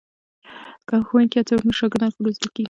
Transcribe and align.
که 0.87 0.95
ښوونکي 1.07 1.37
هڅه 1.39 1.51
وکړي 1.53 1.67
نو 1.69 1.77
شاګردان 1.79 2.09
ښه 2.13 2.19
روزل 2.25 2.47
کېږي. 2.53 2.59